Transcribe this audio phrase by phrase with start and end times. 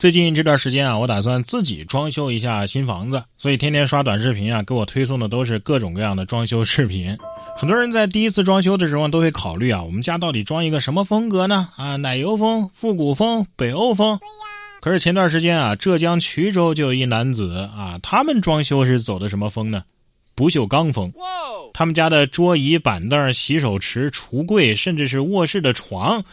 [0.00, 7.14] 最近这段时间啊，我打算自己装修一下新房子，所以天天刷短视频啊，给我推送的都是各种各样的装修视频。
[7.54, 11.68] 很多人在第一次装修的时候都会考虑啊，我们家到底装一个什么风格呢？
[11.76, 14.18] 啊，奶油风、复古风、北欧风。
[14.80, 19.84] 可是前段时间啊，浙江衢州就有一男子啊，他们装修是走的什么风呢？
[20.34, 21.12] 不锈钢风。
[21.74, 26.24] 他们家的桌椅板凳、洗手池、橱柜，甚至是卧室的床。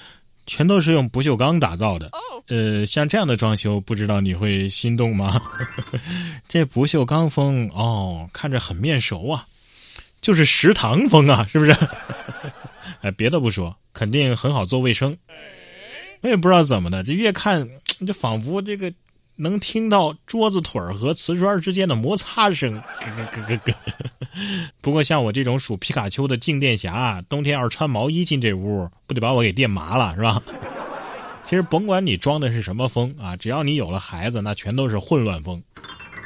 [0.50, 2.10] 全都是用不锈钢打造的，
[2.48, 5.42] 呃，像这样的装修，不知道你会心动吗？
[6.48, 9.46] 这不锈钢风哦，看着很面熟啊，
[10.22, 11.72] 就是食堂风啊，是不是？
[13.02, 15.18] 哎，别的不说，肯定很好做卫生。
[16.22, 17.68] 我也不知道怎么的，这越看
[18.06, 18.92] 就仿佛这个。
[19.40, 22.82] 能听到桌子腿儿和瓷砖之间的摩擦声，咯
[23.16, 23.76] 咯咯咯咯。
[24.82, 30.42] 不过像我这种属皮卡丘的静电侠，冬天要是穿毛衣进这屋，不得把我给电麻了，是吧？
[31.48, 35.64] 其实甭管你装的是什么风啊，只要你有了孩子，那全都是混乱风。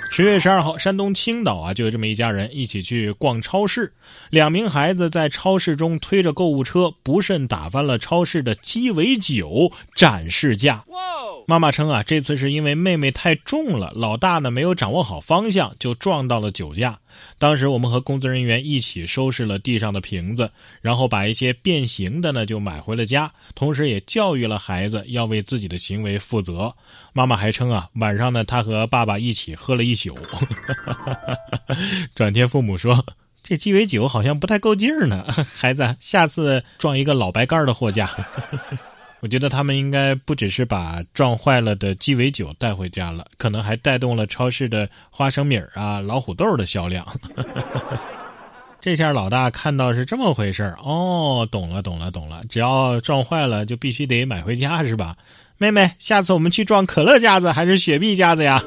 [0.09, 3.93] 十月十二号，山东青岛啊，就有这么一家人一起去逛超市，
[4.31, 10.83] 两名孩子在超市中推着购物车，不慎打翻了超市的鸡尾酒展示架。
[11.47, 16.97] 妈妈称啊，这次是因为妹妹太重了，老大呢没有掌握好方向，就撞到了酒架。
[17.37, 20.49] 当时我们和工作人员一起收拾了地上的瓶子，
[20.81, 26.73] 然后把一些变形的呢就买回了家，同时也教育了孩子要为自己的行为负责。
[27.11, 30.17] 妈妈还称啊，晚上呢她和爸爸一起喝了一宿。
[32.15, 33.05] 转天父母说，
[33.43, 38.09] 这鸡尾酒好像不太够劲儿呢，孩子，下次撞一个老白干的货架。
[39.21, 47.05] 我觉得他们应该不只是把撞坏了的鸡尾酒带回家了，可能还带动了超市的花生米啊、老虎豆的销量。
[48.81, 52.41] 这下老大看到是这么回事哦，懂了，懂了，懂了。
[52.49, 55.15] 只要撞坏了，就必须得买回家，是吧？
[55.59, 58.63] 妹妹，下次我们去撞可乐架子还是雪碧架子呀？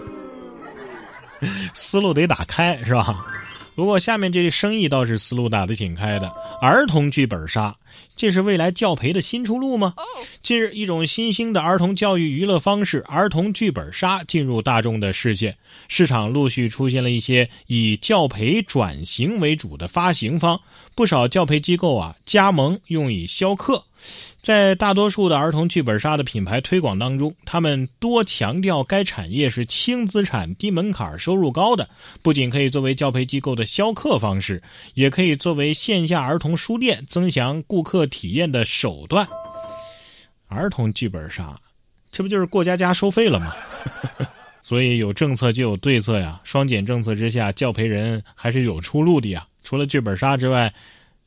[1.74, 3.16] 思路得打开，是吧？
[3.74, 6.28] 不过下面这生意倒是思路打得挺开的，
[6.60, 7.74] 儿童剧本杀，
[8.16, 9.94] 这是未来教培的新出路吗？
[10.42, 15.56] 近日，一种新兴的儿童教育娱乐方式——儿童剧本杀进入大众的视线，
[15.88, 20.60] 市场陆续出现了一些以教培转型为主的发行方，
[20.94, 23.82] 不少教培机构啊加盟用以销课。
[24.40, 31.88] 在大多数的儿童剧本杀的品牌推广当中，他们多强调该产业是轻资产、低门槛、收入高的，
[32.20, 39.26] 不仅可以作为教培机构的销课方式，也可以作为线下儿童书店增强顾客体验的手段。
[40.48, 41.58] 儿童剧本杀，
[42.12, 43.54] 这不就是过家家收费了吗？
[44.60, 49.46] 所以有政策就有对策呀，双减政策之下，教培人还是有出路的呀。
[49.62, 50.70] 除了剧本杀之外。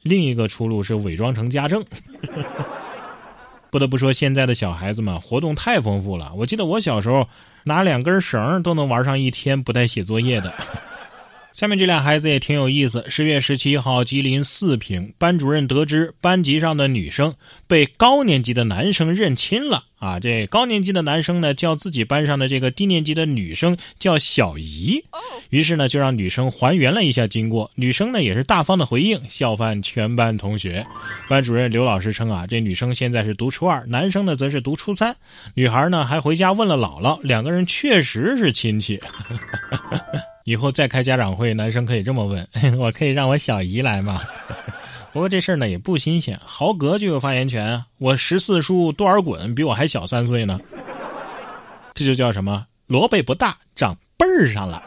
[0.08, 1.86] 另一个出路是伪装成家政。
[3.70, 6.34] 不得不说，现在的小孩子们活动太丰富了。
[6.36, 7.28] 我记得我小时候
[7.66, 10.54] 拿两根绳都能玩上一天不带写作业的。
[11.52, 13.04] 下面这俩孩子也挺有意思。
[13.10, 17.34] 十月十七号，吉林四平班主任得知班级上的女生
[17.68, 19.84] 被高年级的男生认亲了。
[20.00, 25.04] 啊，这高年级的男生呢，叫自己班上的这个低年级的女生叫小姨，
[25.50, 27.72] 于是呢，就让女生还原了一下经过。
[27.74, 30.86] 女生呢，也是大方的回应，笑翻全班同学。
[31.28, 35.16] 班主任刘老师称啊，这女生现在是读初二，男生呢则是读初三。
[35.56, 39.02] 女孩呢还回家问了姥姥，两个人确实是亲戚。
[40.46, 42.48] 以后再开家长会，男生可以这么问：
[42.78, 44.22] 我可以让我小姨来吗？
[45.14, 47.84] 不过这事儿呢也不新鲜，豪格就有发言权。
[47.98, 50.60] 我十四叔多尔衮比我还小三岁呢，
[51.96, 52.66] 这就叫什么？
[52.86, 54.84] 萝卜不大，长辈儿上了。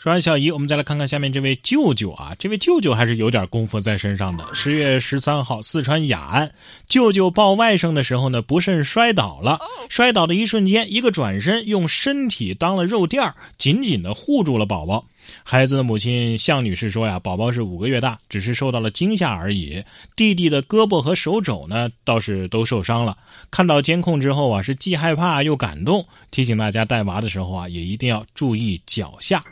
[0.00, 4.44] 说完小姨，我们再来看看下面这位舅舅啊，这位舅舅还是有点功夫在身上的。
[4.52, 6.52] 十月十三号，四川雅安，
[6.88, 9.60] 舅舅抱外甥的时候呢，不慎摔倒了。
[9.88, 15.06] 摔倒的一瞬间，一个转身，用身体当了肉垫紧紧的护住了宝宝。
[15.44, 19.82] 孩子的母亲向女士说呀：“宝宝是五个月大，只是受到了惊吓而已。
[20.16, 23.16] 弟弟的胳膊和手肘呢，倒是都受伤了。
[23.50, 29.44] 看到监控之后啊，是既害怕又感动，提醒大家带娃的时候啊，也一定要注意脚下。”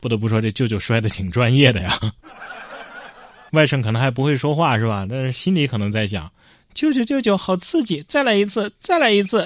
[0.00, 1.98] 不得不说，这舅舅摔的挺专业的呀。
[3.52, 5.06] 外甥可能还不会说话是吧？
[5.08, 6.30] 但是心里可能在想：
[6.72, 9.44] 舅舅舅舅好刺激，再来一次，再来一次。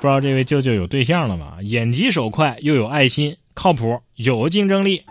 [0.00, 1.58] 不知道这位舅舅有对象了吗？
[1.62, 5.02] 眼疾手快，又有爱心，靠谱，有竞争力。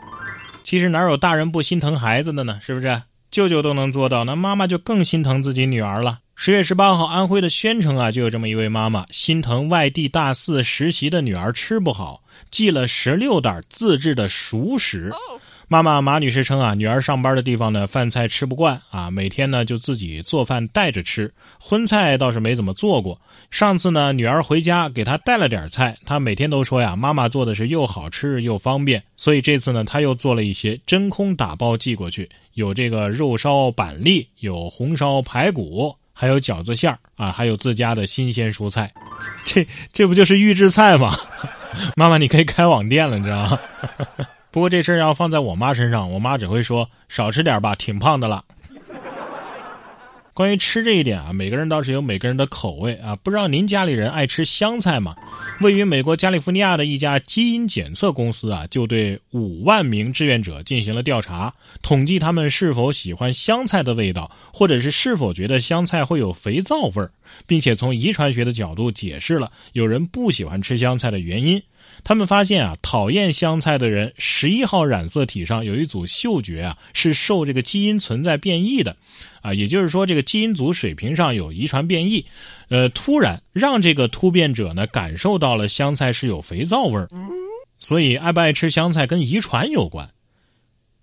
[0.63, 2.57] 其实哪有大人不心疼孩子的呢？
[2.63, 3.01] 是不是？
[3.29, 6.19] 舅舅都能做到，那妈妈就更心疼自己女儿了。
[6.33, 15.11] 十月十八号，安徽的宣城啊，就有这么一位妈妈，心疼外地大四实习的女儿吃不好，寄了十六袋自制的熟食。
[15.69, 21.29] 妈妈马女士称啊，女儿上班的地方呢，饭菜吃不惯啊，每天呢就自己做饭带着吃，
[21.59, 23.19] 荤菜倒是没怎么做过。
[23.51, 38.89] 上次呢，女儿回家给她带了点菜，她每天都说呀，妈妈做的是又好吃又方便，所以这次呢，她又做了一些真空打包寄过去，有这个肉烧板栗，有红烧排骨，还有饺子馅儿啊，还有自家的新鲜蔬菜，
[39.43, 41.13] 这这不就是预制菜吗？
[41.97, 43.59] 妈妈，你可以开网店了，你知道吗？
[44.57, 48.43] 不过这事儿要放在我妈身上，我妈只会说少吃点吧，挺胖的了。
[50.33, 53.15] 关于吃这一点啊，每个人倒是有每个人的口味啊。
[53.17, 55.15] 不知道您家里人爱吃香菜吗？
[55.61, 67.11] 位于美国加利福尼亚的一家基因检测公司啊，就对五万名志愿者进行了调查，统计他们是否喜欢香菜的味道，或者是是否觉得香菜会有肥皂味儿，
[67.45, 71.61] 并且从遗传学的角度解释了有人不喜欢吃香菜的原因。
[72.03, 78.95] 他们发现啊，讨厌香菜的人，十一号染色体上有一组嗅觉啊，是受这个基因存在变异的，
[79.41, 82.25] 啊，也就是说这个基因组水平上有遗传变异，
[82.69, 87.09] 呃，突然让这个突变者呢感受到了香菜是有肥皂味儿，
[87.79, 90.09] 所以爱不爱吃香菜跟遗传有关。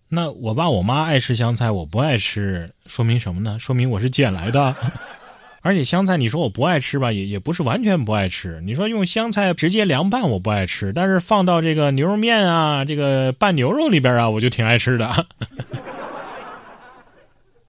[0.08, 3.58] 那我爸我妈爱吃香菜，我不爱吃，说明什么呢？
[3.58, 4.74] 说明我是捡来的。
[5.64, 8.60] 而且香菜，你说我不爱吃吧，也也不是完全不爱吃。
[8.66, 15.26] 你说用香菜直接凉拌，我不爱吃；但是放到这个牛肉面啊，这个拌牛肉里边啊，我就挺爱吃的。